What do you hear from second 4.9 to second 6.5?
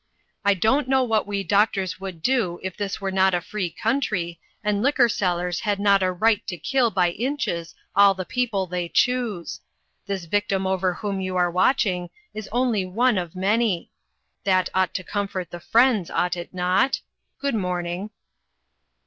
sellers had not a right